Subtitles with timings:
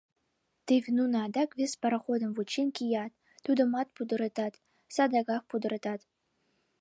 [0.65, 3.11] Теве нуно адак вес пароходым вучен кият,
[3.45, 4.53] тудымат пудыртат,
[4.95, 6.01] садыгак пудыртат…